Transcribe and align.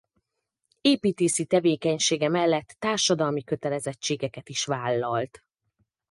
Építészi 0.81 1.45
tevékenysége 1.45 2.29
mellett 2.29 2.75
társadalmi 2.79 3.43
kötelezettségeket 3.43 4.49
is 4.49 4.65
vállalt. 4.65 5.43